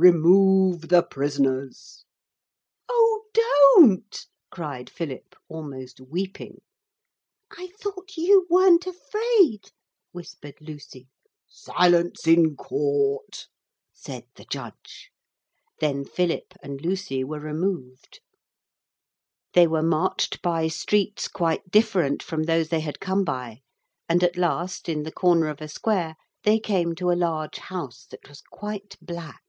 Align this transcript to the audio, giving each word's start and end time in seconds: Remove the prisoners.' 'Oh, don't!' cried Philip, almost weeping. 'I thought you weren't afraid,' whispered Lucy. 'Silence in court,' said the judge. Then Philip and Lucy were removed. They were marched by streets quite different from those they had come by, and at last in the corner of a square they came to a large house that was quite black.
Remove 0.00 0.90
the 0.90 1.02
prisoners.' 1.02 2.04
'Oh, 2.88 3.22
don't!' 3.34 4.28
cried 4.48 4.88
Philip, 4.88 5.34
almost 5.48 5.98
weeping. 6.00 6.60
'I 7.50 7.66
thought 7.80 8.16
you 8.16 8.46
weren't 8.48 8.86
afraid,' 8.86 9.72
whispered 10.12 10.54
Lucy. 10.60 11.08
'Silence 11.48 12.28
in 12.28 12.54
court,' 12.54 13.48
said 13.92 14.22
the 14.36 14.44
judge. 14.44 15.10
Then 15.80 16.04
Philip 16.04 16.54
and 16.62 16.80
Lucy 16.80 17.24
were 17.24 17.40
removed. 17.40 18.20
They 19.52 19.66
were 19.66 19.82
marched 19.82 20.40
by 20.42 20.68
streets 20.68 21.26
quite 21.26 21.72
different 21.72 22.22
from 22.22 22.44
those 22.44 22.68
they 22.68 22.80
had 22.82 23.00
come 23.00 23.24
by, 23.24 23.62
and 24.08 24.22
at 24.22 24.36
last 24.36 24.88
in 24.88 25.02
the 25.02 25.10
corner 25.10 25.48
of 25.48 25.60
a 25.60 25.66
square 25.66 26.14
they 26.44 26.60
came 26.60 26.94
to 26.94 27.10
a 27.10 27.18
large 27.18 27.56
house 27.58 28.06
that 28.12 28.28
was 28.28 28.40
quite 28.42 28.94
black. 29.02 29.42